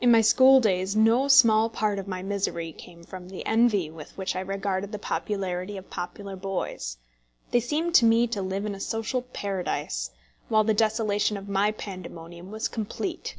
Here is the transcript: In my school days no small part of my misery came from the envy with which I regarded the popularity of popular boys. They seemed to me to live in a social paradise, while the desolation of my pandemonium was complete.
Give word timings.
In 0.00 0.10
my 0.10 0.22
school 0.22 0.58
days 0.58 0.96
no 0.96 1.28
small 1.28 1.68
part 1.68 1.98
of 1.98 2.08
my 2.08 2.22
misery 2.22 2.72
came 2.72 3.04
from 3.04 3.28
the 3.28 3.44
envy 3.44 3.90
with 3.90 4.16
which 4.16 4.34
I 4.34 4.40
regarded 4.40 4.90
the 4.90 4.98
popularity 4.98 5.76
of 5.76 5.90
popular 5.90 6.34
boys. 6.34 6.96
They 7.50 7.60
seemed 7.60 7.94
to 7.96 8.06
me 8.06 8.26
to 8.28 8.40
live 8.40 8.64
in 8.64 8.74
a 8.74 8.80
social 8.80 9.20
paradise, 9.20 10.12
while 10.48 10.64
the 10.64 10.72
desolation 10.72 11.36
of 11.36 11.46
my 11.46 11.72
pandemonium 11.72 12.50
was 12.50 12.68
complete. 12.68 13.36